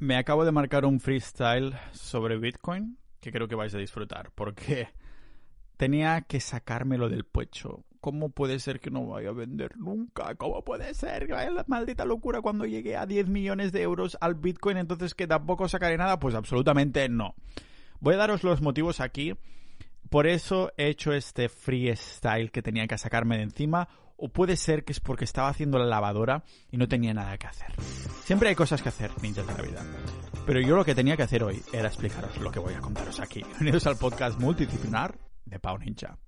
[0.00, 4.88] Me acabo de marcar un freestyle sobre Bitcoin que creo que vais a disfrutar porque
[5.76, 7.84] tenía que sacármelo del pecho.
[8.00, 10.34] ¿Cómo puede ser que no vaya a vender nunca?
[10.36, 11.28] ¿Cómo puede ser?
[11.28, 15.68] La maldita locura cuando llegue a 10 millones de euros al Bitcoin, entonces que tampoco
[15.68, 16.18] sacaré nada.
[16.18, 17.34] Pues absolutamente no.
[18.00, 19.34] Voy a daros los motivos aquí.
[20.08, 23.86] Por eso he hecho este freestyle que tenía que sacarme de encima.
[24.22, 27.46] O puede ser que es porque estaba haciendo la lavadora y no tenía nada que
[27.46, 27.72] hacer.
[28.22, 29.82] Siempre hay cosas que hacer, ninjas de la vida.
[30.44, 33.18] Pero yo lo que tenía que hacer hoy era explicaros lo que voy a contaros
[33.18, 33.42] aquí.
[33.48, 36.18] Bienvenidos al podcast multidisciplinar de Pau Ninja.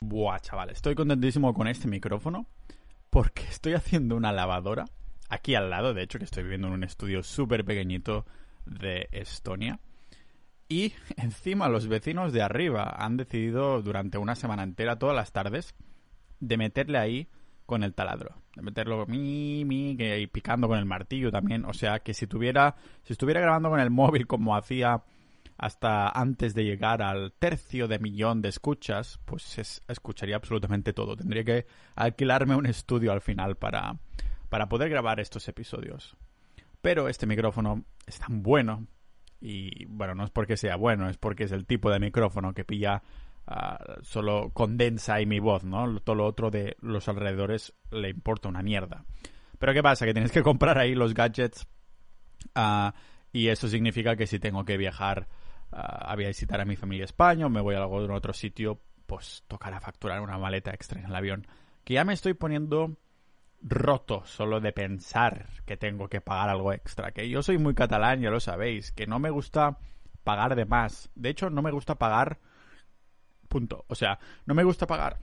[0.00, 2.48] Buah, chaval, estoy contentísimo con este micrófono
[3.08, 4.86] porque estoy haciendo una lavadora
[5.28, 8.26] aquí al lado, de hecho que estoy viviendo en un estudio súper pequeñito
[8.66, 9.78] de Estonia.
[10.72, 15.74] Y encima los vecinos de arriba han decidido durante una semana entera, todas las tardes,
[16.40, 17.28] de meterle ahí
[17.66, 18.36] con el taladro.
[18.56, 21.66] De meterlo mi, mi, que, y picando con el martillo también.
[21.66, 25.02] O sea que si tuviera, si estuviera grabando con el móvil como hacía
[25.58, 31.16] hasta antes de llegar al tercio de millón de escuchas, pues escucharía absolutamente todo.
[31.16, 31.66] Tendría que
[31.96, 33.98] alquilarme un estudio al final para,
[34.48, 36.16] para poder grabar estos episodios.
[36.80, 38.86] Pero este micrófono es tan bueno,
[39.42, 42.64] y bueno, no es porque sea bueno, es porque es el tipo de micrófono que
[42.64, 43.02] pilla
[43.46, 45.98] Ah, solo condensa ahí mi voz, ¿no?
[46.00, 49.04] Todo lo otro de los alrededores le importa una mierda.
[49.58, 50.06] Pero ¿qué pasa?
[50.06, 51.66] Que tienes que comprar ahí los gadgets
[52.54, 52.94] ah,
[53.32, 55.28] y eso significa que si tengo que viajar
[55.72, 59.42] ah, a visitar a mi familia España o me voy a algún otro sitio, pues
[59.48, 61.46] tocará facturar una maleta extra en el avión.
[61.84, 62.96] Que ya me estoy poniendo
[63.62, 67.12] roto solo de pensar que tengo que pagar algo extra.
[67.12, 69.78] Que yo soy muy catalán, ya lo sabéis, que no me gusta
[70.24, 71.10] pagar de más.
[71.14, 72.38] De hecho, no me gusta pagar
[73.52, 73.84] Punto.
[73.88, 75.18] O sea, no me gusta pagar.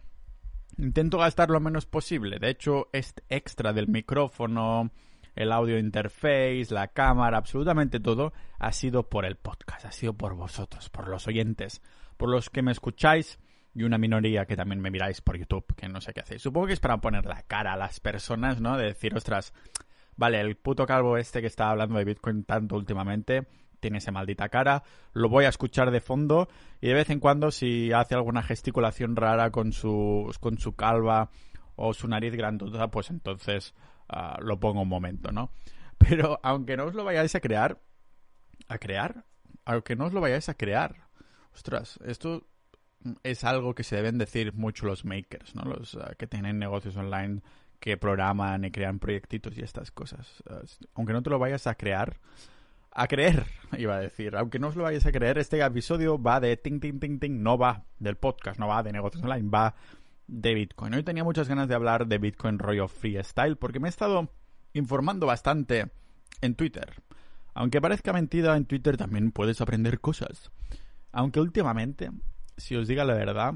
[0.78, 2.38] Intento gastar lo menos posible.
[2.38, 4.92] De hecho, este extra del micrófono,
[5.36, 10.36] el audio interface, la cámara, absolutamente todo ha sido por el podcast, ha sido por
[10.36, 11.82] vosotros, por los oyentes,
[12.18, 13.40] por los que me escucháis
[13.74, 16.42] y una minoría que también me miráis por YouTube, que no sé qué hacéis.
[16.42, 18.78] Supongo que es para poner la cara a las personas, ¿no?
[18.78, 19.54] De decir, ostras,
[20.16, 23.48] vale, el puto calvo este que está hablando de Bitcoin tanto últimamente
[23.80, 26.50] tiene esa maldita cara, lo voy a escuchar de fondo
[26.82, 31.30] y de vez en cuando si hace alguna gesticulación rara con su, con su calva
[31.76, 33.74] o su nariz grandota, pues entonces
[34.10, 35.52] ah, lo pongo un momento, ¿no?
[35.98, 37.82] Pero aunque no os lo vayáis a crear,
[38.68, 39.26] a crear,
[39.66, 41.08] aunque no os lo vayáis a crear,
[41.54, 42.46] ostras, esto
[43.24, 45.64] es algo que se deben decir mucho los makers, ¿no?
[45.64, 47.42] Los ah, que tienen negocios online
[47.80, 50.44] que programan y crean proyectitos y estas cosas.
[50.50, 50.62] Ah,
[50.96, 52.18] aunque no te lo vayas a crear,
[52.92, 53.46] a creer,
[53.78, 54.36] iba a decir.
[54.36, 57.42] Aunque no os lo vayáis a creer, este episodio va de ting, ting, ting, ting,
[57.42, 59.76] no va del podcast, no va de negocios online, va
[60.28, 60.94] de Bitcoin.
[60.94, 64.30] Hoy tenía muchas ganas de hablar de Bitcoin rollo freestyle porque me he estado
[64.74, 65.90] informando bastante
[66.42, 67.02] en Twitter.
[67.54, 70.52] Aunque parezca mentira, en Twitter también puedes aprender cosas.
[71.12, 72.12] Aunque últimamente,
[72.60, 73.56] si os diga la verdad,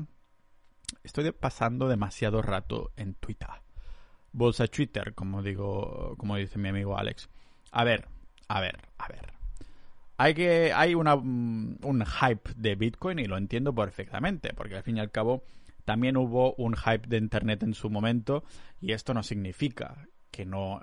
[1.04, 3.50] estoy pasando demasiado rato en Twitter.
[4.32, 7.30] Bolsa Twitter, como digo, como dice mi amigo Alex.
[7.72, 8.08] A ver,
[8.48, 9.34] a ver, a ver.
[10.18, 14.84] Hay que hay una, mm, un hype de Bitcoin y lo entiendo perfectamente, porque al
[14.84, 15.44] fin y al cabo
[15.86, 18.44] también hubo un hype de Internet en su momento
[18.80, 20.82] y esto no significa que no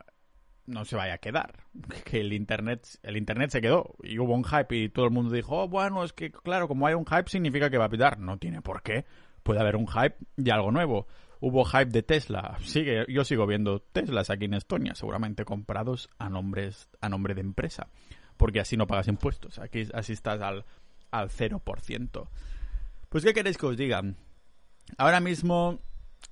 [0.70, 1.64] no se vaya a quedar,
[2.04, 5.34] que el internet el internet se quedó y hubo un hype y todo el mundo
[5.34, 8.19] dijo, oh, bueno, es que claro, como hay un hype significa que va a pitar,
[8.19, 9.04] no tiene por qué.
[9.42, 11.06] Puede haber un hype de algo nuevo
[11.41, 12.58] hubo hype de Tesla.
[12.62, 17.41] Sigue, yo sigo viendo Teslas aquí en Estonia, seguramente comprados a, nombres, a nombre de
[17.41, 17.88] empresa,
[18.37, 19.58] porque así no pagas impuestos.
[19.58, 20.64] Aquí así estás al,
[21.10, 22.28] al 0%.
[23.08, 24.02] Pues, ¿qué queréis que os diga?
[24.98, 25.81] Ahora mismo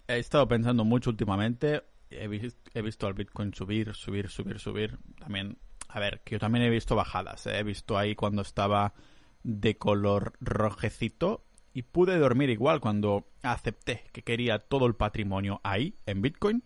[0.06, 1.82] he estado pensando mucho últimamente.
[2.10, 4.98] He, he visto al Bitcoin subir, subir, subir, subir.
[5.18, 5.58] También,
[5.88, 7.46] a ver, que yo también he visto bajadas.
[7.46, 7.58] ¿eh?
[7.58, 8.94] He visto ahí cuando estaba
[9.42, 15.94] de color rojecito y pude dormir igual cuando acepté que quería todo el patrimonio ahí,
[16.06, 16.64] en Bitcoin.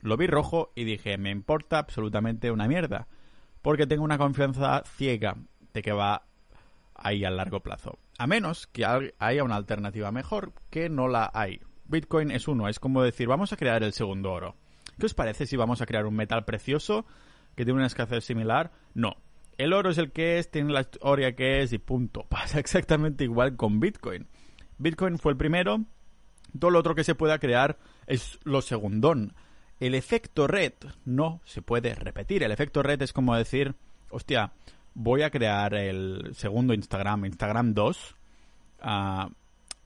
[0.00, 3.06] Lo vi rojo y dije, me importa absolutamente una mierda,
[3.62, 5.36] porque tengo una confianza ciega
[5.72, 6.26] de que va
[6.94, 7.98] ahí a largo plazo.
[8.18, 11.60] A menos que haya una alternativa mejor que no la hay.
[11.84, 14.56] Bitcoin es uno, es como decir, vamos a crear el segundo oro.
[14.98, 17.06] ¿Qué os parece si vamos a crear un metal precioso
[17.54, 18.72] que tiene una escasez similar?
[18.94, 19.16] No.
[19.58, 22.24] El oro es el que es, tiene la historia que es y punto.
[22.28, 24.26] Pasa exactamente igual con Bitcoin.
[24.78, 25.84] Bitcoin fue el primero,
[26.58, 29.34] todo lo otro que se pueda crear es lo segundón.
[29.80, 30.74] El efecto red
[31.04, 32.42] no se puede repetir.
[32.42, 33.74] El efecto red es como decir,
[34.10, 34.52] hostia,
[34.94, 38.16] voy a crear el segundo Instagram, Instagram 2,
[38.80, 39.30] ah,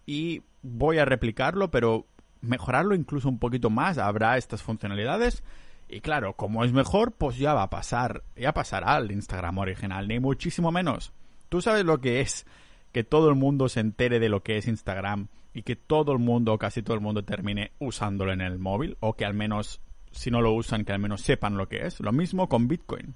[0.05, 2.07] y voy a replicarlo, pero
[2.47, 5.43] mejorarlo incluso un poquito más, habrá estas funcionalidades.
[5.89, 10.09] Y claro, como es mejor, pues ya va a pasar, ya pasará al Instagram original,
[10.09, 11.13] ni muchísimo menos.
[11.49, 12.45] Tú sabes lo que es
[12.93, 16.19] que todo el mundo se entere de lo que es Instagram y que todo el
[16.19, 20.31] mundo, casi todo el mundo, termine usándolo en el móvil, o que al menos, si
[20.31, 22.01] no lo usan, que al menos sepan lo que es.
[22.01, 23.15] Lo mismo con Bitcoin.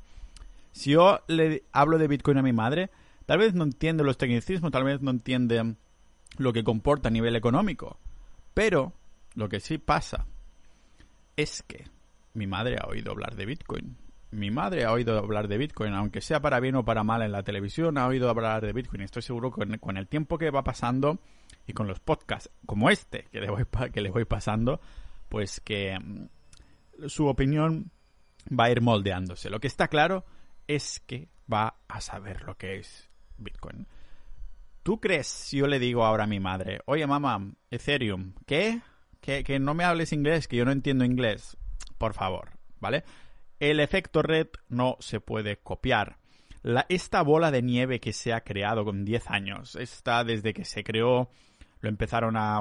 [0.73, 2.91] Si yo le hablo de Bitcoin a mi madre,
[3.27, 5.75] tal vez no entiende los tecnicismos, tal vez no entiende
[6.39, 7.99] lo que comporta a nivel económico.
[8.55, 8.93] Pero
[9.35, 10.27] lo que sí pasa
[11.37, 11.85] es que
[12.35, 13.97] mi madre ha oído hablar de Bitcoin.
[14.33, 17.33] Mi madre ha oído hablar de Bitcoin, aunque sea para bien o para mal en
[17.33, 19.03] la televisión, ha oído hablar de Bitcoin.
[19.03, 21.19] Estoy seguro que con el tiempo que va pasando
[21.67, 24.81] y con los podcasts como este que le voy, que voy pasando,
[25.29, 27.91] pues que mm, su opinión
[28.49, 29.51] va a ir moldeándose.
[29.51, 30.25] Lo que está claro
[30.69, 33.87] es que va a saber lo que es Bitcoin.
[34.83, 38.81] ¿Tú crees si yo le digo ahora a mi madre, oye mamá, Ethereum, ¿qué?
[39.21, 41.57] Que, que no me hables inglés, que yo no entiendo inglés.
[41.99, 43.05] Por favor, ¿vale?
[43.59, 46.17] El efecto red no se puede copiar.
[46.63, 50.65] La, esta bola de nieve que se ha creado con 10 años, está desde que
[50.65, 51.31] se creó,
[51.81, 52.61] lo empezaron a,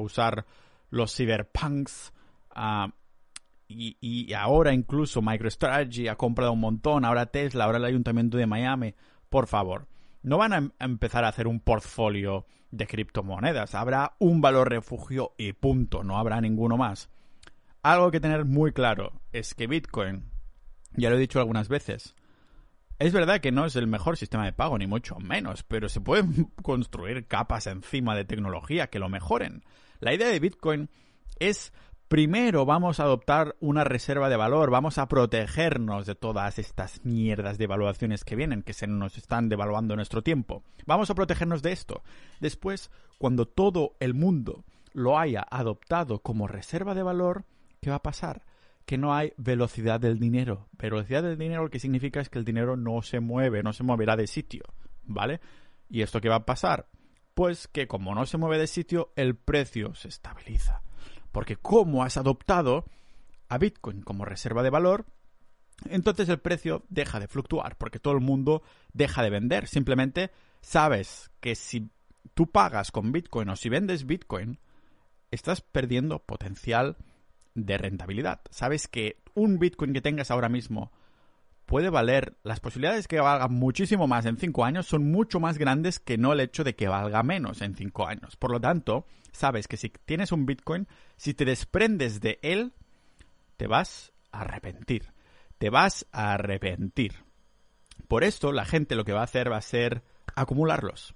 [0.00, 0.46] usar
[0.90, 2.12] los cyberpunks,
[2.56, 2.90] uh,
[3.70, 8.94] y, ahora incluso MicroStrategy ha comprado un montón, ahora Tesla, ahora el Ayuntamiento de Miami,
[9.28, 9.86] por favor,
[10.22, 15.34] no van a, em-, empezar a hacer un portfolio de criptomonedas, habrá un valor refugio
[15.38, 17.08] y punto, no habrá ninguno más.
[17.82, 20.30] Algo que tener muy claro es que Bitcoin,
[20.92, 22.14] ya lo he dicho algunas veces,
[22.98, 26.00] es verdad que no es el mejor sistema de pago, ni mucho menos, pero se
[26.00, 29.64] pueden construir capas encima de tecnología que lo mejoren.
[30.00, 30.90] La idea de Bitcoin
[31.38, 31.72] es
[32.08, 37.58] Primero vamos a adoptar una reserva de valor, vamos a protegernos de todas estas mierdas
[37.58, 40.62] de evaluaciones que vienen, que se nos están devaluando nuestro tiempo.
[40.86, 42.02] Vamos a protegernos de esto.
[42.40, 44.64] Después, cuando todo el mundo
[44.94, 47.44] lo haya adoptado como reserva de valor,
[47.82, 48.46] ¿qué va a pasar?
[48.86, 50.66] Que no hay velocidad del dinero.
[50.78, 53.82] Velocidad del dinero lo que significa es que el dinero no se mueve, no se
[53.82, 54.62] moverá de sitio,
[55.04, 55.42] ¿vale?
[55.90, 56.88] ¿Y esto qué va a pasar?
[57.34, 60.80] Pues que como no se mueve de sitio, el precio se estabiliza.
[61.32, 62.84] Porque como has adoptado
[63.48, 65.06] a Bitcoin como reserva de valor,
[65.88, 69.68] entonces el precio deja de fluctuar, porque todo el mundo deja de vender.
[69.68, 70.30] Simplemente
[70.60, 71.90] sabes que si
[72.34, 74.58] tú pagas con Bitcoin o si vendes Bitcoin,
[75.30, 76.96] estás perdiendo potencial
[77.54, 78.40] de rentabilidad.
[78.50, 80.92] Sabes que un Bitcoin que tengas ahora mismo
[81.68, 85.58] puede valer, las posibilidades de que valga muchísimo más en 5 años son mucho más
[85.58, 88.36] grandes que no el hecho de que valga menos en 5 años.
[88.36, 92.72] Por lo tanto, sabes que si tienes un Bitcoin, si te desprendes de él,
[93.58, 95.12] te vas a arrepentir.
[95.58, 97.22] Te vas a arrepentir.
[98.08, 100.02] Por esto, la gente lo que va a hacer va a ser
[100.34, 101.14] acumularlos.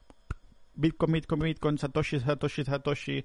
[0.75, 3.25] Bitcoin, Bitcoin, Bitcoin, Satoshi, Satoshi, Satoshi.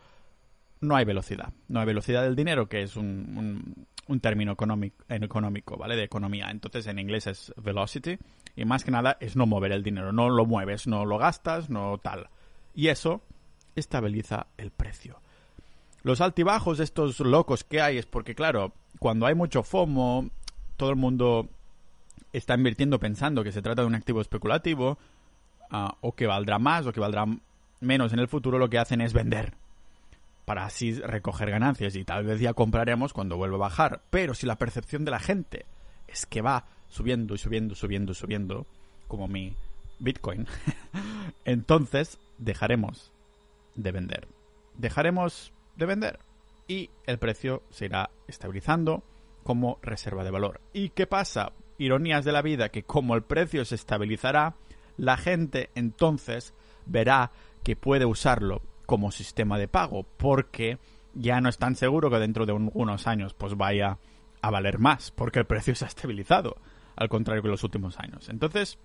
[0.79, 1.51] No hay velocidad.
[1.67, 5.97] No hay velocidad del dinero, que es un, un, término económico, económico, ¿vale?
[5.97, 6.47] De economía.
[6.51, 8.17] Entonces en inglés es velocity.
[8.55, 10.13] Y más que nada es no mover el dinero.
[10.13, 12.29] No lo mueves, no lo gastas, no tal.
[12.73, 13.21] Y eso
[13.75, 15.19] estabiliza el precio.
[16.05, 20.29] Los altibajos de estos locos que hay es porque, claro, cuando hay mucho FOMO,
[20.77, 21.50] todo el mundo
[22.31, 25.00] está invirtiendo pensando que se trata de un activo especulativo,
[25.71, 27.25] ah, o que valdrá más o que valdrá
[27.79, 29.55] menos en el futuro, lo que hacen es vender
[30.45, 34.03] para así recoger ganancias y tal vez ya compraremos cuando vuelva a bajar.
[34.12, 35.65] Pero si la percepción de la gente
[36.07, 38.67] es que va subiendo y subiendo, subiendo, subiendo,
[39.07, 39.55] como mi
[39.97, 40.45] Bitcoin,
[41.45, 43.12] entonces dejaremos
[43.74, 44.27] de vender.
[44.77, 46.20] Dejaremos de vender
[46.67, 49.03] y el precio se irá estabilizando
[49.44, 50.62] como reserva de valor.
[50.74, 51.51] ¿Y qué pasa?
[51.77, 54.55] Ironías de la vida que como el precio se estabilizará,
[54.98, 56.53] la gente entonces
[56.86, 57.32] verá
[57.63, 60.77] que puede usarlo como sistema de pago porque
[61.13, 63.98] ya no es tan seguro que dentro de unos años pues vaya
[64.41, 66.58] a valer más porque el precio se ha estabilizado
[66.96, 68.29] al contrario que los últimos años.
[68.29, 68.77] Entonces,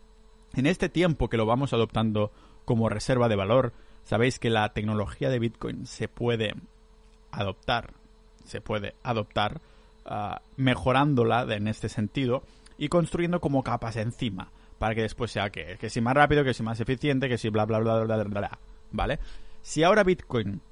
[0.55, 2.33] en este tiempo que lo vamos adoptando
[2.65, 3.73] como reserva de valor,
[4.05, 6.55] sabéis que la tecnología de Bitcoin se puede
[7.33, 7.93] adoptar,
[8.45, 9.61] se puede adoptar
[10.07, 12.43] ah, mejorándola en este sentido
[12.79, 16.55] y construyendo como capas encima para que después sea que, que si más rápido, que
[16.55, 18.59] si más eficiente, que si bla bla bla bla bla bla,
[18.93, 19.19] ¿vale?
[19.63, 20.63] Si ahora Bitcoin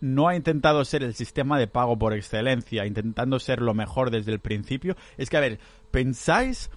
[0.00, 4.32] no ha intentado ser el sistema de pago por excelencia, intentando ser lo mejor desde
[4.32, 5.60] el principio, es que a ver,
[5.92, 6.70] pensáis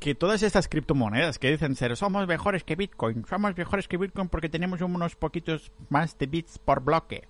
[0.00, 4.28] que todas estas criptomonedas que dicen ser somos mejores que Bitcoin, somos mejores que Bitcoin
[4.28, 7.28] porque tenemos unos poquitos más de bits por bloque.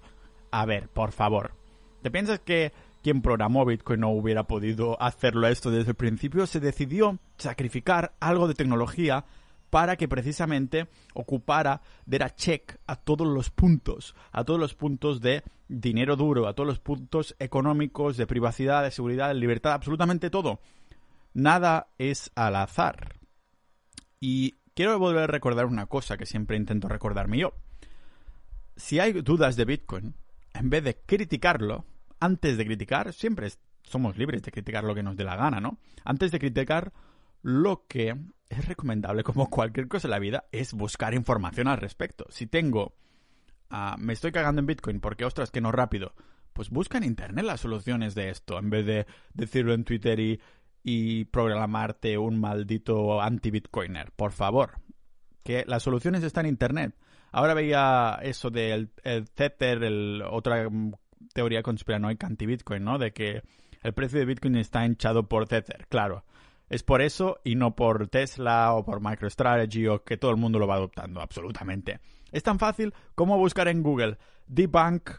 [0.52, 1.56] A ver, por favor.
[2.02, 6.46] ¿Te piensas que quien programó Bitcoin no hubiera podido hacerlo esto desde el principio?
[6.46, 9.24] Se decidió sacrificar algo de tecnología
[9.70, 15.42] para que precisamente ocupara, diera check a todos los puntos, a todos los puntos de
[15.66, 20.60] dinero duro, a todos los puntos económicos, de privacidad, de seguridad, de libertad, absolutamente todo
[21.34, 23.16] nada es al azar.
[24.20, 27.52] Y quiero volver a recordar una cosa que siempre intento recordarme yo.
[28.76, 30.14] Si hay dudas de Bitcoin,
[30.54, 31.84] en vez de criticarlo,
[32.20, 33.48] antes de criticar, siempre
[33.82, 35.78] somos libres de criticar lo que nos dé la gana, ¿no?
[36.04, 36.92] Antes de criticar,
[37.42, 38.16] lo que
[38.48, 42.26] es recomendable, como cualquier cosa en la vida, es buscar información al respecto.
[42.30, 42.94] Si tengo,
[43.70, 46.14] ah, me estoy cagando en Bitcoin porque, ostras, que no rápido,
[46.52, 50.40] pues busca en Internet las soluciones de esto, en vez de decirlo en Twitter y,
[50.82, 54.12] y programarte un maldito anti-bitcoiner.
[54.12, 54.80] Por favor.
[55.44, 56.94] Que las soluciones están en Internet.
[57.32, 59.82] Ahora veía eso del el Tether,
[60.30, 60.68] otra
[61.34, 62.98] teoría conspiranoica anti-bitcoin, ¿no?
[62.98, 63.42] De que
[63.82, 65.86] el precio de bitcoin está hinchado por Tether.
[65.88, 66.24] Claro.
[66.68, 70.58] Es por eso y no por Tesla o por MicroStrategy o que todo el mundo
[70.58, 72.00] lo va adoptando, absolutamente.
[72.30, 75.10] Es tan fácil como buscar en Google debunk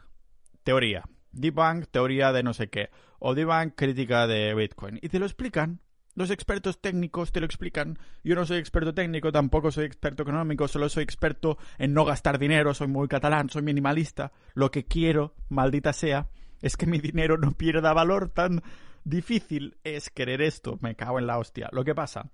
[0.63, 1.03] teoría
[1.33, 2.89] Debunk, teoría de no sé qué,
[3.19, 4.99] o Debunk, crítica de Bitcoin.
[5.01, 5.81] Y te lo explican.
[6.15, 7.97] Los expertos técnicos te lo explican.
[8.23, 12.37] Yo no soy experto técnico, tampoco soy experto económico, solo soy experto en no gastar
[12.37, 14.31] dinero, soy muy catalán, soy minimalista.
[14.53, 16.29] Lo que quiero, maldita sea,
[16.61, 18.29] es que mi dinero no pierda valor.
[18.29, 18.61] Tan
[19.03, 20.77] difícil es querer esto.
[20.81, 21.69] Me cago en la hostia.
[21.71, 22.29] Lo que pasa,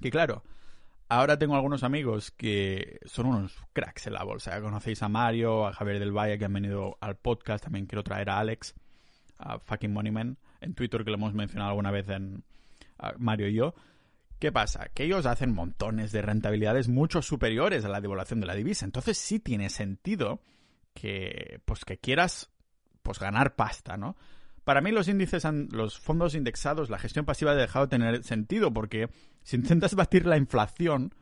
[0.00, 0.44] que claro,
[1.10, 4.60] Ahora tengo algunos amigos que son unos cracks en la bolsa.
[4.60, 7.64] conocéis a Mario, a Javier del Valle que han venido al podcast.
[7.64, 8.74] También quiero traer a Alex,
[9.38, 12.44] a fucking Moneyman, en Twitter que lo hemos mencionado alguna vez en
[13.18, 13.74] Mario y yo.
[14.38, 14.88] ¿Qué pasa?
[14.94, 18.84] Que ellos hacen montones de rentabilidades mucho superiores a la devaluación de la divisa.
[18.84, 20.40] Entonces sí tiene sentido
[20.94, 22.50] que, pues, que quieras
[23.02, 24.16] pues, ganar pasta, ¿no?
[24.64, 28.72] Para mí los índices, los fondos indexados, la gestión pasiva ha dejado de tener sentido
[28.72, 29.08] porque
[29.42, 31.14] si intentas batir la inflación,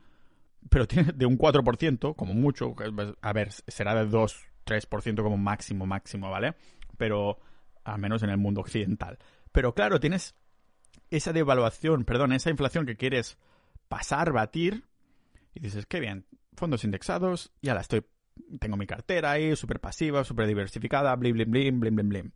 [0.68, 2.74] pero tiene de un 4%, como mucho,
[3.22, 6.56] a ver, será de 2, 3% como máximo, máximo, ¿vale?
[6.96, 7.38] Pero
[7.84, 9.18] al menos en el mundo occidental.
[9.52, 10.34] Pero claro, tienes
[11.10, 13.38] esa devaluación, perdón, esa inflación que quieres
[13.88, 14.84] pasar, batir,
[15.54, 18.04] y dices, qué bien, fondos indexados, ya la estoy,
[18.58, 22.32] tengo mi cartera ahí, súper pasiva, súper diversificada, blim, blim, blim, blim, blim, blim.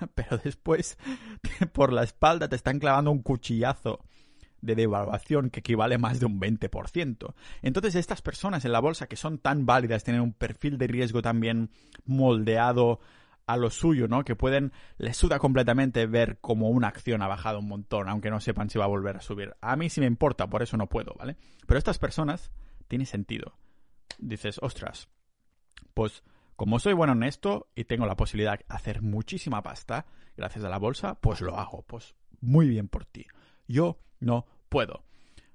[0.14, 0.98] pero después
[1.72, 4.04] por la espalda te están clavando un cuchillazo
[4.60, 7.34] de devaluación que equivale a más de un 20%.
[7.62, 11.22] Entonces estas personas en la bolsa que son tan válidas, tienen un perfil de riesgo
[11.22, 11.70] también
[12.04, 13.00] moldeado
[13.52, 14.24] a lo suyo, ¿no?
[14.24, 18.40] Que pueden, les suda completamente ver como una acción ha bajado un montón, aunque no
[18.40, 19.54] sepan si va a volver a subir.
[19.60, 21.36] A mí sí me importa, por eso no puedo, ¿vale?
[21.66, 22.52] Pero estas personas,
[22.88, 23.54] tiene sentido.
[24.18, 25.08] Dices, ostras,
[25.94, 26.22] pues
[26.56, 30.68] como soy bueno en esto y tengo la posibilidad de hacer muchísima pasta gracias a
[30.68, 31.82] la bolsa, pues lo hago.
[31.86, 33.26] Pues muy bien por ti.
[33.66, 35.04] Yo no puedo.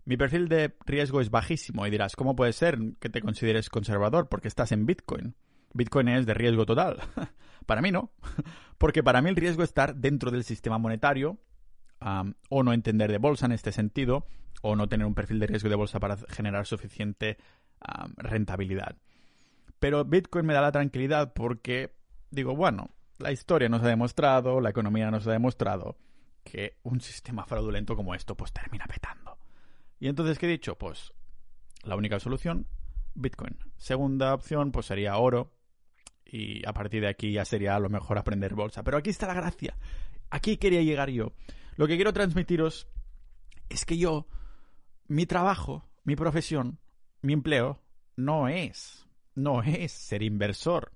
[0.06, 4.30] Mi perfil de riesgo es bajísimo y dirás, ¿cómo puede ser que te consideres conservador?
[4.30, 5.36] Porque estás en Bitcoin.
[5.76, 7.00] Bitcoin es de riesgo total.
[7.66, 8.12] para mí no.
[8.78, 11.38] Porque para mí el riesgo es estar dentro del sistema monetario
[12.50, 14.28] o no entender de bolsa en este sentido
[14.62, 17.38] o no tener un perfil de riesgo de bolsa para generar suficiente
[18.18, 18.96] rentabilidad.
[19.80, 21.96] Pero Bitcoin me da la tranquilidad porque
[22.30, 25.98] digo, bueno, la historia nos ha demostrado, la economía nos ha demostrado
[26.44, 29.38] que un sistema fraudulento como esto pues termina petando.
[30.00, 30.78] Y entonces, ¿qué he dicho?
[30.78, 31.14] Pues
[31.84, 32.68] la única solución,
[33.16, 33.58] Bitcoin.
[33.78, 35.52] Segunda opción, pues sería oro.
[36.26, 38.84] Y a partir de aquí ya sería lo mejor aprender bolsa.
[38.84, 39.78] Pero aquí está la gracia.
[40.30, 41.34] Aquí quería llegar yo.
[41.76, 42.88] Lo que quiero transmitiros
[43.70, 44.28] es que yo,
[45.08, 46.80] mi trabajo, mi profesión,
[47.22, 47.82] mi empleo,
[48.16, 49.06] no es
[49.36, 50.92] no es ser inversor.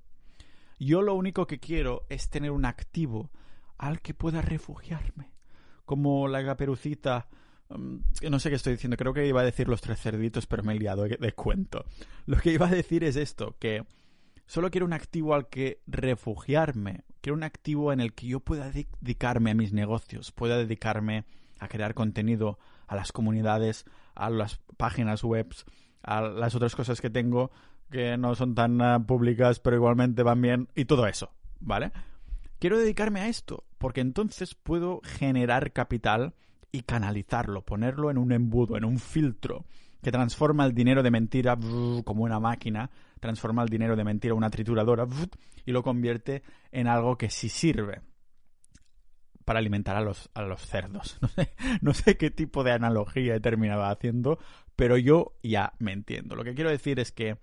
[0.79, 3.31] Yo lo único que quiero es tener un activo
[3.77, 5.33] al que pueda refugiarme.
[5.86, 7.27] Como la gaperucita.
[7.69, 7.98] Mm,
[8.29, 10.74] no sé qué estoy diciendo, creo que iba a decir los tres cerditos, pero me
[10.74, 11.86] he liado de cuento.
[12.25, 13.86] Lo que iba a decir es esto, que
[14.50, 17.03] solo quiero un activo al que refugiarme.
[17.22, 21.25] Quiero un activo en el que yo pueda dedicarme a mis negocios, pueda dedicarme
[21.60, 25.53] a crear contenido, a las comunidades, a las páginas web,
[26.01, 27.51] a las otras cosas que tengo
[27.91, 31.91] que no son tan ah, públicas, pero igualmente van bien, y todo eso, ¿vale?
[32.60, 36.34] Quiero dedicarme a esto, porque entonces puedo generar capital
[36.72, 39.65] y canalizarlo, ponerlo en un embudo, en un filtro,
[40.01, 44.49] que transforma el dinero de mentira como una máquina, transforma el dinero de mentira una
[44.49, 45.07] trituradora
[45.65, 48.01] y lo convierte en algo que sí sirve.
[49.45, 51.17] para alimentar a los, a los cerdos.
[51.21, 54.38] No sé, no sé qué tipo de analogía he terminado haciendo,
[54.75, 56.35] pero yo ya me entiendo.
[56.35, 57.38] Lo que quiero decir es que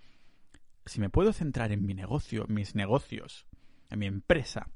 [0.87, 3.47] si me puedo centrar en mi negocio, mis negocios,
[3.91, 4.69] en mi empresa,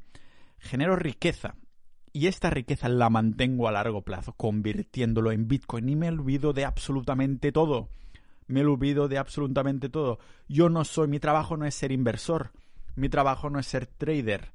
[0.58, 1.54] genero riqueza
[2.12, 6.64] y esta riqueza la mantengo a largo plazo, convirtiéndolo en Bitcoin y me olvido de
[6.64, 7.88] absolutamente todo.
[8.50, 10.18] Me olvido de absolutamente todo.
[10.48, 12.50] Yo no soy, mi trabajo no es ser inversor,
[12.96, 14.50] mi trabajo no es ser trader,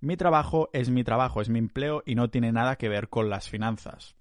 [0.00, 3.28] mi trabajo es mi trabajo, es mi empleo y no tiene nada que ver con
[3.28, 4.14] las finanzas.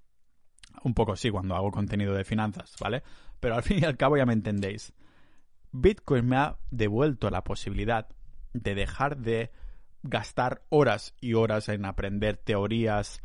[0.84, 3.04] Un poco sí cuando hago contenido de finanzas, ¿vale?
[3.40, 4.94] Pero al fin y al cabo ya me entendéis.
[5.72, 8.08] Bitcoin me ha devuelto la posibilidad
[8.54, 9.52] de dejar de
[10.02, 13.22] gastar horas y horas en aprender teorías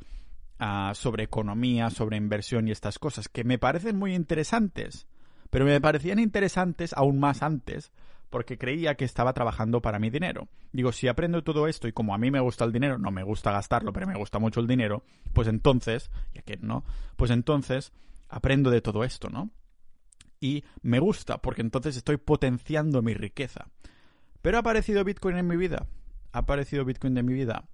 [0.59, 5.07] ah, sobre economía, sobre inversión y estas cosas, que me parecen muy interesantes,
[5.55, 7.93] pero me parecían interesantes aún más antes,
[8.29, 10.49] porque creía que estaba trabajando para mi dinero.
[10.73, 13.23] Digo, si aprendo todo esto y como a mí me gusta el dinero, no me
[13.23, 16.85] gusta gastarlo, pero me gusta mucho el dinero, pues entonces, ya que no,
[17.15, 17.93] pues entonces
[18.29, 19.53] aprendo de todo esto, ¿no?
[20.41, 23.69] Y me gusta, porque entonces estoy potenciando mi riqueza.
[24.43, 25.87] Pero ha aparecido Bitcoin en mi vida
[26.35, 27.69] ha aparecido Bitcoin de mi vida.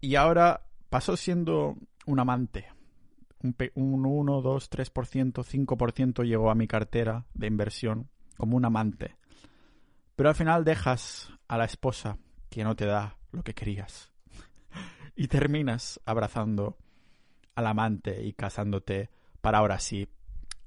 [0.00, 2.66] Y ahora pasó siendo un amante.
[3.42, 9.16] Un, 1, 2, 3%, 5% llegó a mi cartera de inversión como un amante.
[10.16, 12.18] Pero al final dejas a la esposa
[12.50, 14.12] que no te da lo que querías.
[15.16, 16.76] y terminas abrazando
[17.54, 20.08] al amante y casándote para ahora sí.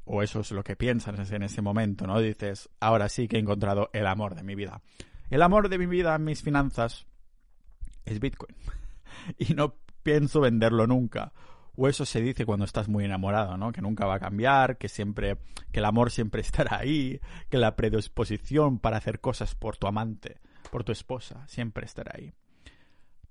[0.03, 2.19] O eso es lo que piensas en ese momento, ¿no?
[2.19, 4.81] Dices, ahora sí que he encontrado el amor de mi vida.
[5.31, 7.07] El amor de mi vida, mis finanzas,
[8.05, 8.55] es Bitcoin.
[9.39, 11.33] y no pienso venderlo nunca.
[11.75, 13.71] O eso se dice cuando estás muy enamorado, ¿no?
[13.71, 15.37] Que nunca va a cambiar, que siempre,
[15.71, 20.39] que el amor siempre estará ahí, que la predisposición para hacer cosas por tu amante,
[20.71, 22.33] por tu esposa, siempre estará ahí.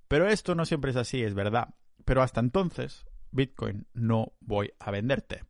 [0.09, 1.75] Pero esto no siempre es así, es verdad.
[2.05, 5.45] Pero hasta entonces, Bitcoin no voy a venderte.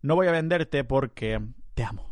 [0.00, 1.40] No voy a venderte porque
[1.74, 2.10] te amo.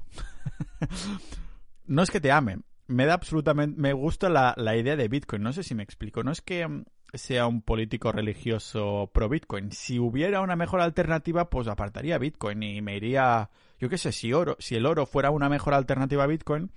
[1.86, 2.60] no es que te ame,
[2.90, 3.80] me da absolutamente.
[3.80, 5.42] Me gusta la, idea de Bitcoin.
[5.42, 6.22] No sé si me explico.
[6.22, 9.72] No es que sea un político religioso pro Bitcoin.
[9.72, 13.50] Si hubiera una mejor alternativa, pues apartaría Bitcoin y me iría.
[13.78, 16.70] Yo qué sé, si oro, si el oro fuera una mejor alternativa a Bitcoin,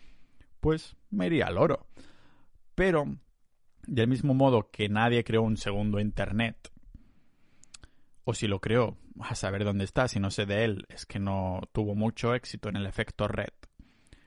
[0.60, 1.88] pues me iría al oro.
[2.76, 3.06] Pero,
[3.86, 6.72] del mismo modo que nadie creó un segundo Internet,
[8.24, 11.20] o si lo creó, a saber dónde está, si no sé de él, es que
[11.20, 13.54] no tuvo mucho éxito en el efecto red.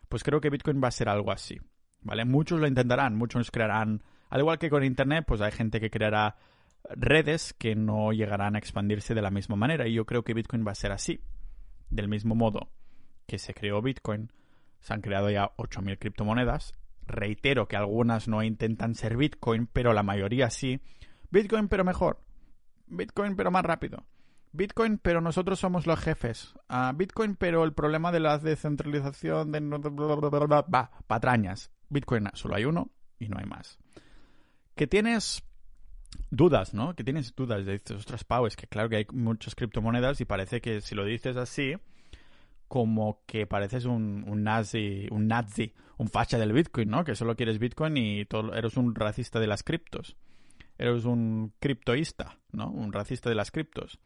[0.08, 1.58] Pues creo que Bitcoin va a ser algo así.
[2.06, 2.24] ¿vale?
[2.24, 6.36] Muchos lo intentarán, muchos crearán, al igual que con Internet, pues hay gente que creará
[6.90, 10.66] redes que no llegarán a expandirse de la misma manera y yo creo que Bitcoin
[10.66, 11.20] va a ser así.
[11.90, 12.70] Del mismo modo
[13.26, 14.32] que se creó Bitcoin,
[14.80, 16.74] se han creado ya 8.000 criptomonedas.
[17.06, 20.80] Reitero que algunas no intentan ser Bitcoin, pero la mayoría sí.
[21.30, 22.20] Bitcoin pero mejor.
[22.86, 24.04] Bitcoin pero más rápido.
[24.56, 26.54] Bitcoin, pero nosotros somos los jefes.
[26.68, 29.60] Ah, Bitcoin, pero el problema de la descentralización de...
[29.60, 31.70] Va, patrañas.
[31.90, 33.78] Bitcoin solo hay uno y no hay más.
[34.76, 35.42] Que tienes
[36.30, 36.94] dudas, ¿no?
[36.94, 40.24] Que tienes dudas de estos ostras, Pau, es que claro que hay muchas criptomonedas y
[40.24, 41.74] parece que si lo dices así,
[42.68, 47.04] como que pareces un, un nazi, un nazi, un facha del Bitcoin, ¿no?
[47.04, 50.16] Que solo quieres Bitcoin y eres un racista de las criptos.
[50.78, 52.70] Eres un criptoísta, ¿no?
[52.70, 53.98] Un racista de las criptos.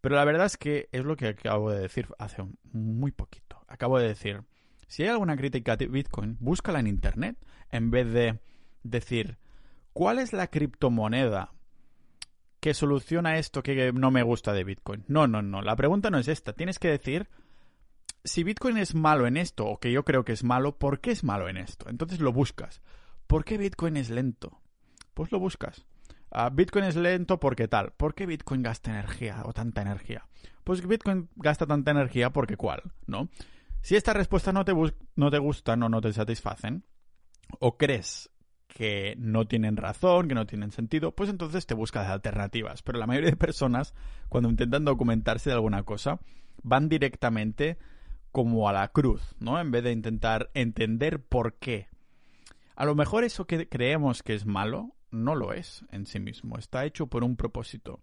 [0.00, 3.62] Pero la verdad es que es lo que acabo de decir hace muy poquito.
[3.68, 4.42] Acabo de decir,
[4.86, 7.36] si hay alguna crítica de Bitcoin, búscala en Internet
[7.70, 8.38] en vez de
[8.82, 9.36] decir,
[9.92, 11.52] ¿cuál es la criptomoneda
[12.60, 15.04] que soluciona esto que no me gusta de Bitcoin?
[15.08, 15.62] No, no, no.
[15.62, 16.52] La pregunta no es esta.
[16.52, 17.28] Tienes que decir,
[18.24, 21.10] si Bitcoin es malo en esto, o que yo creo que es malo, ¿por qué
[21.10, 21.88] es malo en esto?
[21.88, 22.82] Entonces lo buscas.
[23.26, 24.60] ¿Por qué Bitcoin es lento?
[25.14, 25.86] Pues lo buscas.
[26.30, 27.92] Ah, Bitcoin es lento porque tal.
[27.92, 30.26] ¿Por qué Bitcoin gasta energía o tanta energía?
[30.64, 33.28] Pues Bitcoin gasta tanta energía porque cuál, ¿no?
[33.82, 34.64] Si estas respuestas no
[35.16, 36.84] no te gustan o no te satisfacen,
[37.58, 38.29] o crees
[38.74, 42.82] que no tienen razón, que no tienen sentido, pues entonces te buscas alternativas.
[42.82, 43.94] Pero la mayoría de personas,
[44.28, 46.20] cuando intentan documentarse de alguna cosa,
[46.62, 47.78] van directamente
[48.32, 49.60] como a la cruz, ¿no?
[49.60, 51.88] En vez de intentar entender por qué.
[52.76, 56.56] A lo mejor eso que creemos que es malo, no lo es en sí mismo.
[56.56, 58.00] Está hecho por un propósito.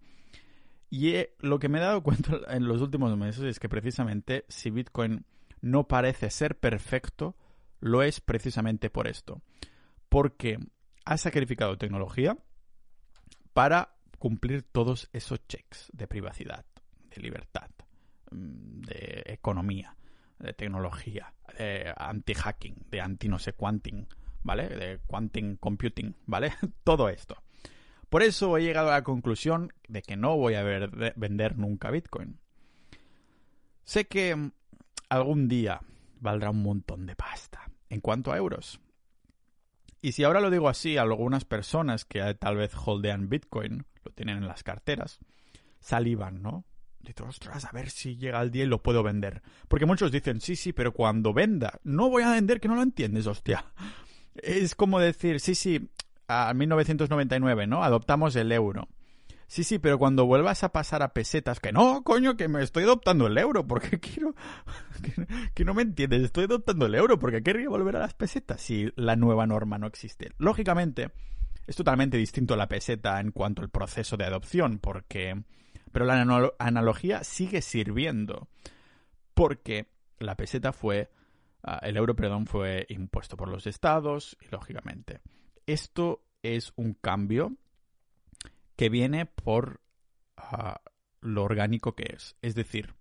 [0.90, 4.44] Y eh, lo que me he dado cuenta en los últimos meses es que precisamente
[4.48, 5.24] si Bitcoin
[5.60, 7.34] no parece ser perfecto,
[7.80, 9.40] lo es precisamente por esto.
[10.08, 10.58] Porque
[11.04, 12.36] ha sacrificado tecnología
[13.52, 16.64] para cumplir todos esos checks de privacidad,
[17.10, 17.70] de libertad,
[18.30, 19.96] mm, de economía,
[20.38, 24.06] de tecnología, de anti-hacking, de anti-no sé quanting,
[24.42, 24.68] ¿vale?
[24.68, 26.52] De quantum computing, ¿vale?
[26.84, 27.42] Todo esto.
[28.08, 32.38] Por eso he llegado a la conclusión de que no voy a vender nunca Bitcoin.
[33.84, 34.50] Sé que
[35.08, 35.80] algún día
[36.20, 38.80] valdrá un montón de pasta en cuanto a euros.
[40.00, 44.38] Y si ahora lo digo así, algunas personas que tal vez holdean Bitcoin, lo tienen
[44.38, 45.18] en las carteras,
[45.80, 46.64] salivan, ¿no?
[47.00, 49.42] Dicen, ostras, a ver si llega el día y lo puedo vender.
[49.68, 52.82] Porque muchos dicen, sí, sí, pero cuando venda, no voy a vender, que no lo
[52.82, 53.64] entiendes, hostia.
[54.34, 55.90] Es como decir, sí, sí,
[56.28, 57.82] a 1999, ¿no?
[57.82, 58.88] Adoptamos el euro.
[59.48, 62.84] Sí, sí, pero cuando vuelvas a pasar a pesetas, que no, coño, que me estoy
[62.84, 64.34] adoptando el euro, porque quiero...
[65.54, 68.92] que, no me entiendes, estoy adoptando el euro, porque querría volver a las pesetas si
[68.94, 70.32] la nueva norma no existe.
[70.36, 71.12] Lógicamente,
[71.66, 75.42] es totalmente distinto la peseta en cuanto al proceso de adopción, porque...
[75.92, 78.48] Pero la analogía sigue sirviendo,
[79.32, 81.10] porque la peseta fue...
[81.62, 85.22] Ah, el euro, perdón, fue impuesto por los estados y, lógicamente,
[85.66, 87.56] esto es un cambio
[88.78, 89.80] que viene por
[90.36, 90.80] ah,
[91.20, 92.36] lo orgánico que es.
[92.42, 92.94] Es decir,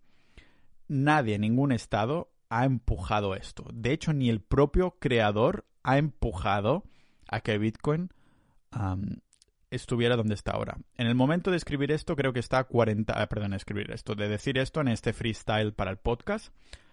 [0.88, 3.64] nadie, ningún Estado ha empujado esto.
[3.72, 6.84] De hecho, ni el propio creador ha empujado
[7.28, 8.10] a que Bitcoin
[9.70, 10.78] estuviera donde está ahora.
[10.96, 14.16] En el momento de escribir esto, creo que está a 40, ah, perdón, escribir esto,
[14.16, 16.52] de decir esto en este freestyle para el podcast,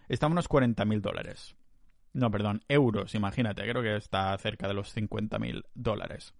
[0.08, 1.56] está a unos 40 mil dólares.
[2.12, 6.34] No, perdón, euros, imagínate, creo que está cerca de los 50 mil dólares.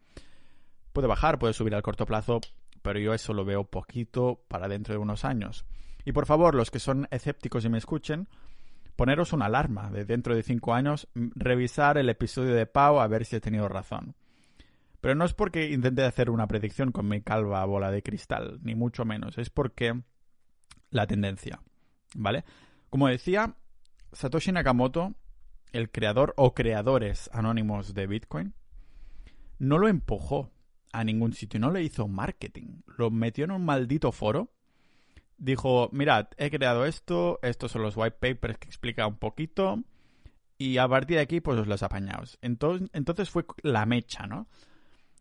[0.95, 2.41] Puede bajar, puede subir al corto plazo,
[2.81, 5.67] pero yo eso lo veo poquito para dentro de unos años.
[6.05, 8.29] Y por favor, los que son escépticos y me escuchen,
[8.95, 13.25] poneros una alarma de dentro de cinco años, revisar el episodio de Pau a ver
[13.25, 14.15] si he tenido razón.
[15.01, 18.77] Pero no es porque intente hacer una predicción con mi calva bola de cristal, ni
[18.77, 20.01] mucho menos, es porque
[20.91, 21.61] la tendencia,
[22.15, 22.45] ¿vale?
[22.89, 23.57] Como decía,
[24.13, 25.13] Satoshi Nakamoto,
[25.73, 28.55] el creador o creadores anónimos de Bitcoin,
[29.59, 30.54] no lo empujó
[30.95, 32.83] a ningún sitio, no le hizo marketing.
[32.97, 34.53] Lo metió en un maldito foro.
[35.37, 39.83] Dijo, mirad, he creado esto, estos son los white papers que explica un poquito.
[40.57, 42.39] Y a partir de aquí, pues os los apañaos.
[42.43, 44.47] Entonces, entonces fue la mecha, ¿no?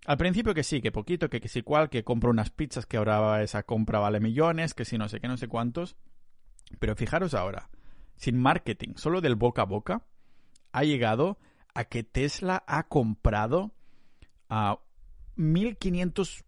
[0.05, 2.97] Al principio que sí, que poquito, que, que sí cual, que compro unas pizzas, que
[2.97, 5.95] ahora esa compra vale millones, que si no sé qué, no sé cuántos.
[6.79, 7.69] Pero fijaros ahora,
[8.15, 10.05] sin marketing, solo del boca a boca,
[10.71, 11.39] ha llegado
[11.73, 13.71] a que Tesla ha comprado
[14.49, 14.79] a
[15.35, 16.43] 1500.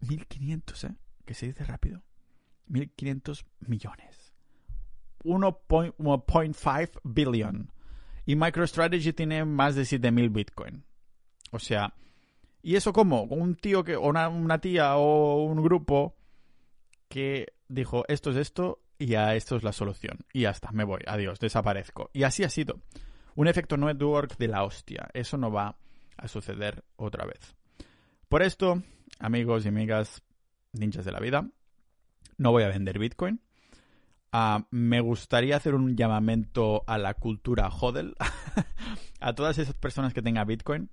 [0.00, 0.94] 1500, ¿eh?
[1.24, 2.02] Que se dice rápido.
[2.66, 4.32] 1500 millones.
[5.24, 7.72] 1.5 billion.
[8.24, 10.84] Y MicroStrategy tiene más de 7000 Bitcoin.
[11.50, 11.94] O sea,
[12.62, 13.24] ¿y eso cómo?
[13.24, 16.16] Un tío que, o una, una tía o un grupo
[17.08, 20.18] que dijo esto es esto y ya esto es la solución.
[20.32, 22.10] Y ya está, me voy, adiós, desaparezco.
[22.12, 22.80] Y así ha sido.
[23.34, 25.08] Un efecto network de la hostia.
[25.12, 25.76] Eso no va
[26.16, 27.56] a suceder otra vez.
[28.32, 28.82] Por esto,
[29.18, 30.22] amigos y amigas
[30.72, 31.50] ninjas de la vida,
[32.38, 33.42] no voy a vender Bitcoin.
[34.32, 38.16] Ah, me gustaría hacer un llamamiento a la cultura hodl,
[39.20, 40.88] a todas esas personas que tengan Bitcoin.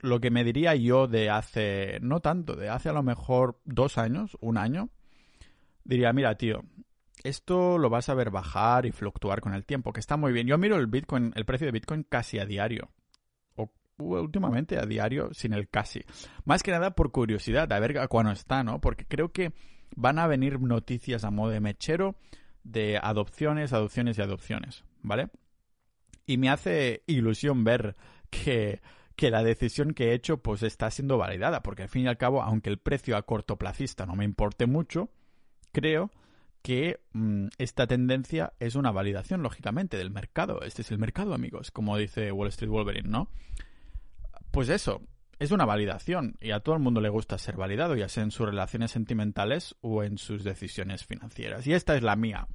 [0.00, 3.98] lo que me diría yo de hace, no tanto, de hace a lo mejor dos
[3.98, 4.88] años, un año,
[5.84, 6.64] diría, mira, tío,
[7.22, 10.48] esto lo vas a ver bajar y fluctuar con el tiempo, que está muy bien.
[10.48, 12.90] Yo miro el Bitcoin, el precio de Bitcoin casi a diario
[13.98, 16.02] últimamente a diario sin el casi.
[16.44, 18.80] Más que nada por curiosidad, a ver a cuándo está, ¿no?
[18.80, 19.52] Porque creo que
[19.94, 22.16] van a venir noticias a modo de mechero
[22.62, 25.28] de adopciones, adopciones y adopciones, ¿vale?
[26.26, 27.96] Y me hace ilusión ver
[28.30, 28.80] que,
[29.14, 32.18] que la decisión que he hecho pues está siendo validada, porque al fin y al
[32.18, 35.10] cabo, aunque el precio a corto plazista no me importe mucho,
[35.72, 36.10] creo
[36.62, 40.62] que mm, esta tendencia es una validación, lógicamente, del mercado.
[40.62, 43.28] Este es el mercado, amigos, como dice Wall Street Wolverine, ¿no?
[44.56, 45.02] Pues eso,
[45.38, 48.30] es una validación y a todo el mundo le gusta ser validado, ya sea en
[48.30, 51.66] sus relaciones sentimentales o en sus decisiones financieras.
[51.66, 52.48] Y esta es la mía.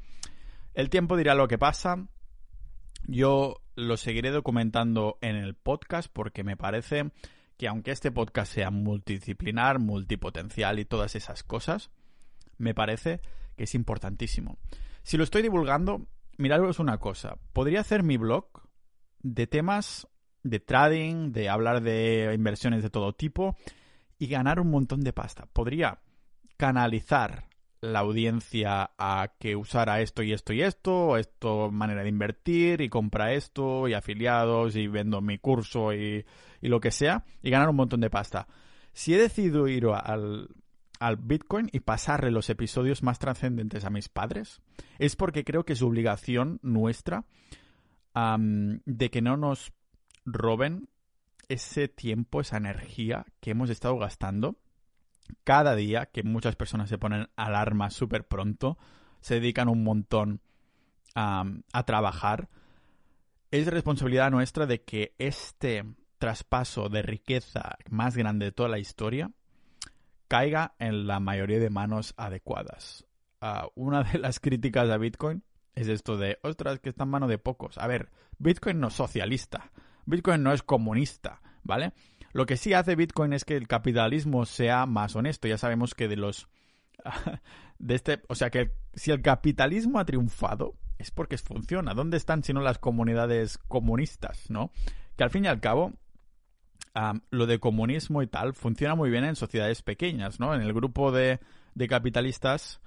[0.73, 2.07] El tiempo dirá lo que pasa.
[3.05, 7.11] Yo lo seguiré documentando en el podcast porque me parece
[7.55, 11.91] que aunque este podcast sea multidisciplinar, multipotencial y todas esas cosas,
[12.57, 13.21] me parece
[13.55, 14.57] que es importantísimo.
[15.03, 16.07] Si lo estoy divulgando,
[16.39, 17.37] miraros una cosa.
[17.53, 18.47] Podría hacer mi blog
[19.19, 20.07] de temas
[20.43, 23.55] de trading, de hablar de inversiones de todo tipo
[24.17, 25.47] y ganar un montón de pasta.
[25.51, 25.99] Podría
[26.57, 27.45] canalizar
[27.81, 32.89] la audiencia a que usara esto y esto y esto, esto manera de invertir y
[32.89, 36.23] compra esto y afiliados y vendo mi curso y,
[36.61, 38.47] y lo que sea y ganar un montón de pasta.
[38.93, 40.49] Si he decidido ir al,
[40.99, 44.61] al Bitcoin y pasarle los episodios más trascendentes a mis padres,
[44.99, 47.25] es porque creo que es obligación nuestra
[48.13, 49.73] de que no nos
[50.25, 50.89] roben
[51.49, 54.57] ese tiempo, esa energía que hemos estado gastando
[55.43, 58.77] cada día, que muchas personas se ponen alarmas súper pronto,
[59.21, 60.41] se dedican un montón
[61.13, 62.49] a trabajar,
[63.51, 65.83] es responsabilidad nuestra de que este
[66.17, 69.31] traspaso de riqueza más grande de toda la historia
[70.27, 73.05] caiga en la mayoría de manos adecuadas.
[73.41, 75.43] Ah, una de las críticas a Bitcoin
[75.75, 77.77] es esto de, ostras, que está en mano de pocos.
[77.77, 79.71] A ver, Bitcoin no es socialista,
[80.05, 81.93] Bitcoin no es comunista, ¿vale?
[82.33, 85.47] Lo que sí hace Bitcoin es que el capitalismo sea más honesto.
[85.47, 86.47] Ya sabemos que de los...
[87.79, 91.93] de este, o sea que si el capitalismo ha triunfado es porque funciona.
[91.93, 94.71] ¿Dónde están si no las comunidades comunistas, no?
[95.17, 95.93] Que al fin y al cabo
[97.29, 100.53] lo de comunismo y tal funciona muy bien en sociedades pequeñas, ¿no?
[100.53, 101.39] En el grupo de,
[101.73, 102.81] de capitalistas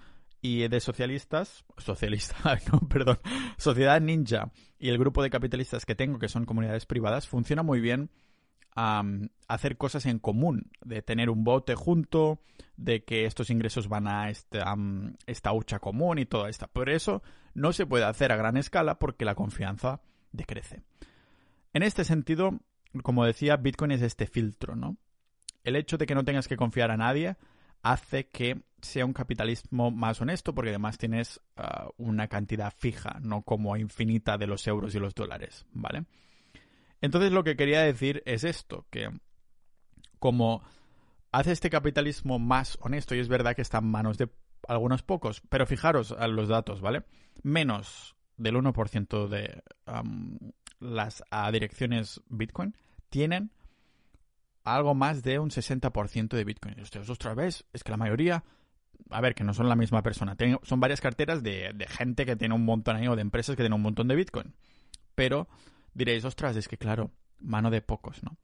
[0.45, 3.19] y de socialistas, socialistas, no, perdón,
[3.57, 7.81] sociedad ninja y el grupo de capitalistas que tengo, que son comunidades privadas, funciona muy
[7.81, 8.11] bien
[8.75, 12.43] hacer cosas en común, de tener un bote junto,
[12.77, 14.77] de que estos ingresos van a esta,
[15.27, 16.69] esta hucha común y todo esto.
[16.69, 17.23] Por eso
[17.55, 20.83] no se puede hacer a gran escala porque la confianza decrece.
[21.73, 22.61] En este sentido,
[23.03, 24.99] como decía, Bitcoin es este filtro, ¿no?
[25.63, 27.39] El hecho de que no tengas que confiar a nadie
[27.83, 33.43] hace que sea un capitalismo más honesto porque además tienes ah, una cantidad fija, no
[33.43, 36.05] como infinita de los euros y los dólares, ¿vale?
[37.01, 39.11] Entonces lo que quería decir es esto, que
[40.19, 40.63] como
[41.33, 44.31] hace este capitalismo más honesto y es verdad que está en manos de
[44.69, 47.05] algunos pocos, pero fijaros a los datos, ¿vale?
[47.43, 49.63] Menos del 1% de
[50.81, 52.75] las direcciones Bitcoin
[53.11, 53.51] tienen
[54.65, 56.81] algo más de un 60% de Bitcoin.
[56.81, 58.45] Ustedes, otra vez, es que la mayoría,
[59.11, 62.37] a ver, que no son la misma persona, son varias carteras de, de, gente que
[62.37, 64.55] tiene un montón ahí o de empresas que tienen un montón de Bitcoin.
[65.15, 65.49] Pero
[65.95, 68.37] diréis, ostras, es que claro, mano de pocos, ¿no?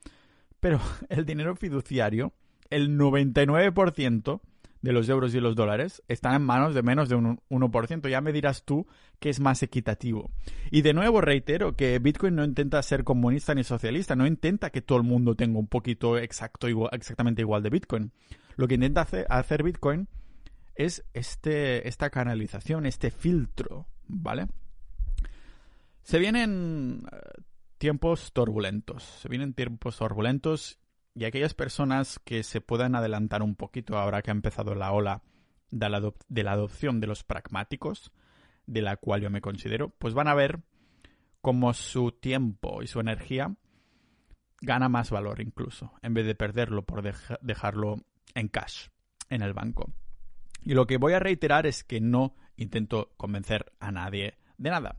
[0.61, 2.33] Pero el dinero fiduciario,
[2.71, 4.41] el 99%
[4.83, 8.09] de los euros y los dólares están en manos de menos de un 1%.
[8.09, 8.87] Ya me dirás tú
[9.19, 10.31] que es más equitativo.
[10.71, 14.81] Y de nuevo reitero que Bitcoin no intenta ser comunista ni socialista, no intenta que
[14.81, 18.13] todo el mundo tenga un poquito exacto, igual, exactamente igual de Bitcoin.
[18.57, 20.09] Lo que intenta hacer, Bitcoin
[20.85, 24.47] es este, esta canalización, este filtro, ¿vale?
[26.03, 27.43] Se vienen eh,
[27.79, 30.79] tiempos turbulentos, se vienen tiempos turbulentos
[31.15, 35.23] y aquellas personas que se puedan adelantar un poquito ahora que ha empezado la ola
[35.71, 38.13] de la, adopción de los pragmáticos,
[38.67, 40.61] de la cual yo me considero, pues van a ver
[41.41, 43.55] cómo su tiempo y su energía
[44.61, 47.03] gana más valor incluso, en vez de perderlo por
[47.41, 47.97] dejarlo
[48.35, 48.89] en cash,
[49.29, 49.93] en el banco.
[50.65, 54.97] Y lo que voy a reiterar es que no intento convencer a nadie de nada.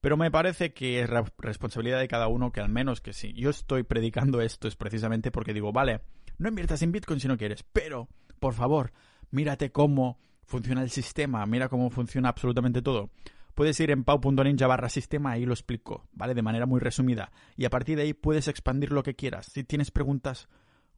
[0.00, 3.50] Pero me parece que es responsabilidad de cada uno que al menos que si yo
[3.50, 6.02] estoy predicando esto es precisamente porque digo, vale,
[6.38, 8.92] no inviertas en Bitcoin si no quieres, pero, por favor,
[9.30, 13.10] mírate cómo funciona el sistema, mira cómo funciona absolutamente todo.
[13.54, 16.34] Puedes ir en pau.ninja barra sistema, y lo explico, ¿vale?
[16.34, 17.30] De manera muy resumida.
[17.56, 19.46] Y a partir de ahí puedes expandir lo que quieras.
[19.46, 20.48] Si tienes preguntas,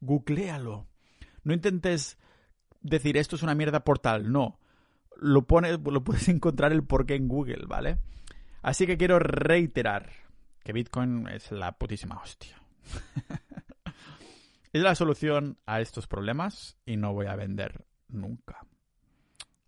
[0.01, 0.87] googlealo.
[1.43, 2.17] No intentes
[2.89, 4.59] decir esto es una mierda portal, no.
[5.15, 7.99] Lo, pones, lo puedes encontrar el porqué en Google, ¿vale?
[8.61, 10.11] Así que quiero reiterar
[10.63, 12.61] que Bitcoin es la putísima hostia.
[14.73, 18.65] es la solución a estos problemas y no voy a vender nunca.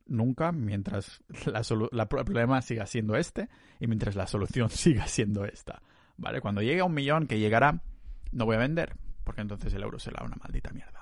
[0.06, 3.48] Nunca mientras el problema siga siendo este
[3.80, 5.82] y mientras la solución siga siendo esta.
[6.18, 6.42] ¿Vale?
[6.42, 7.82] Cuando llegue a un millón, que llegará,
[8.34, 10.99] no voy a vender, porque entonces el euro será una maldita mierda.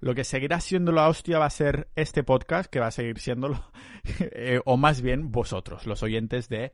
[0.00, 3.18] Lo que seguirá siendo la hostia va a ser este podcast, que va a seguir
[3.18, 3.62] siéndolo,
[4.20, 6.72] eh, o más bien vosotros, los oyentes de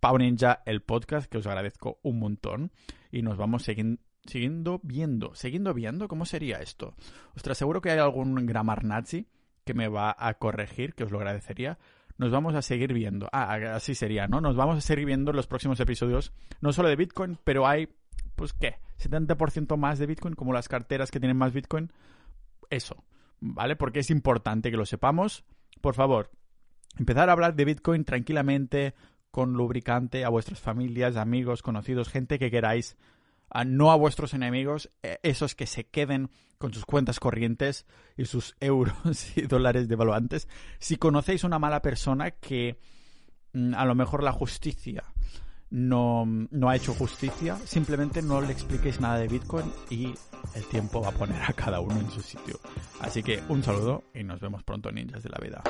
[0.00, 2.72] Pau Ninja, el podcast, que os agradezco un montón.
[3.10, 5.34] Y nos vamos siguiendo viendo.
[5.34, 6.06] ¿Siguiendo viendo?
[6.06, 6.94] ¿Cómo sería esto?
[7.34, 9.26] Os aseguro que hay algún grammar nazi
[9.64, 11.78] que me va a corregir, que os lo agradecería.
[12.18, 13.28] Nos vamos a seguir viendo.
[13.32, 14.40] Ah, así sería, ¿no?
[14.40, 17.88] Nos vamos a seguir viendo los próximos episodios, no solo de Bitcoin, pero hay,
[18.36, 18.76] pues, ¿qué?
[18.98, 21.90] 70% más de Bitcoin, como las carteras que tienen más Bitcoin.
[22.70, 23.04] Eso,
[23.40, 23.76] ¿vale?
[23.76, 25.44] Porque es importante que lo sepamos.
[25.80, 26.30] Por favor,
[26.98, 28.94] empezar a hablar de Bitcoin tranquilamente,
[29.30, 32.96] con lubricante a vuestras familias, amigos, conocidos, gente que queráis,
[33.66, 38.56] no a vuestros enemigos, e, esos que se queden con sus cuentas corrientes y sus
[38.60, 40.48] euros y dólares devaluantes.
[40.78, 42.78] Si conocéis una mala persona que
[43.52, 45.04] mm, a lo mejor la justicia
[45.70, 50.14] no, no, ha hecho justicia, simplemente no le expliquéis nada de Bitcoin y
[50.54, 52.58] el tiempo va a poner a cada uno en su sitio.
[53.00, 55.62] Así que un saludo y nos vemos pronto, ninjas de la vida.